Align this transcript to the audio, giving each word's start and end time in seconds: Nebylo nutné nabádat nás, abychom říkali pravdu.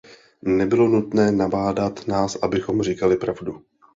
Nebylo 0.41 0.87
nutné 0.87 1.31
nabádat 1.31 2.07
nás, 2.07 2.35
abychom 2.41 2.81
říkali 2.83 3.17
pravdu. 3.17 3.65